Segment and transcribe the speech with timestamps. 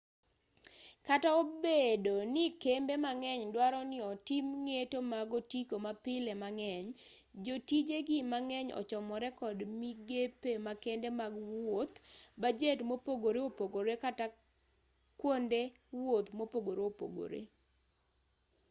[1.07, 6.87] kata obedo ni kembe mang'eny duaro ni otim ng'eto mag otiko mapile mang'eny
[7.45, 11.95] jotijegi mang'eny ochomore kod migepe makende mag wuoth
[12.41, 14.37] bajet mopogore opogore kata kata
[15.19, 15.61] kwonde
[16.01, 17.41] wuoth mopogore opogore